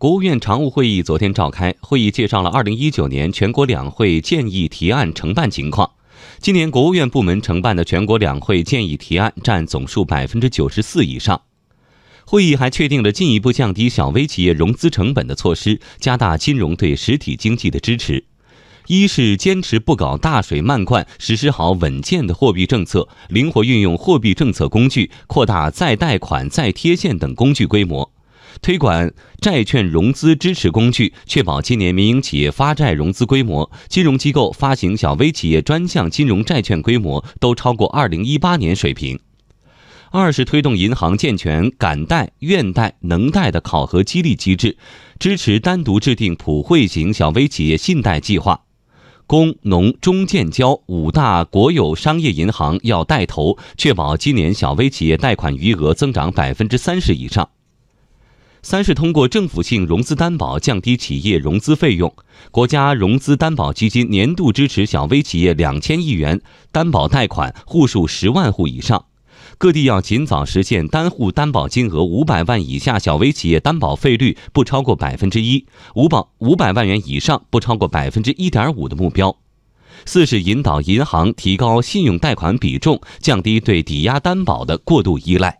[0.00, 5.90] 国务院常务会议昨天召开，会议介绍了二零一九年全国两会建议提案承办情况。
[6.38, 11.42] 今年国务院部门承办的全国两会建议提案占总数百分之九十四以上。
[12.24, 18.24] 会议还确定了进一步降低小微企业融资成本的措施，加大金融对实体经济的支持。
[18.86, 28.09] 一是坚持不搞大水漫灌，实施好稳健的货币政策，灵活运用货币政策工具，扩大再贷款、再贴现等工具规模。
[28.62, 39.18] 推广债券融资支持工具，确保今年民营企业发债融资规模、金融机构发行小微企业专项金融债券规模都超过二零一八年水平。
[40.10, 44.76] 二是推动银行健全敢贷、愿贷、能贷的考核激励机制，
[45.18, 48.60] 支持单独制定普惠型小微企业信贷计划。
[49.26, 57.48] 工农中建交五大国有商业银行要带头，确保今年小微企业贷款余额增长百分之三十以上。
[58.62, 62.12] 三是通过政府性融资担保降低企业融资费用，
[62.50, 69.06] 国家融资担保基金年度支持小微企业两千亿元，担保贷款户数十万户以上。
[69.56, 79.34] 各地要尽早实现单户担保金额五百万以下小微企业担保费率不超过百分之一，五保五百万元以上不超过百分之一点五的目标。
[80.04, 85.58] 四是引导银行提高信用贷款比重，降低对抵押担保的过度依赖。